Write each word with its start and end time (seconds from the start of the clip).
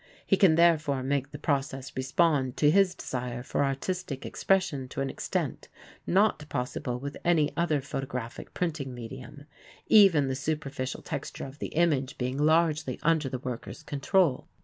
He 0.25 0.35
can 0.35 0.55
therefore 0.55 1.03
make 1.03 1.29
the 1.29 1.37
process 1.37 1.95
respond 1.95 2.57
to 2.57 2.71
his 2.71 2.95
desire 2.95 3.43
for 3.43 3.63
artistic 3.63 4.25
expression 4.25 4.87
to 4.87 5.01
an 5.01 5.11
extent 5.11 5.67
not 6.07 6.49
possible 6.49 6.99
with 6.99 7.17
any 7.23 7.55
other 7.55 7.81
photographic 7.81 8.55
printing 8.55 8.95
medium, 8.95 9.45
even 9.85 10.27
the 10.27 10.33
superficial 10.33 11.03
texture 11.03 11.45
of 11.45 11.59
the 11.59 11.67
image 11.77 12.17
being 12.17 12.39
largely 12.39 12.97
under 13.03 13.29
the 13.29 13.37
worker's 13.37 13.83
control. 13.83 14.47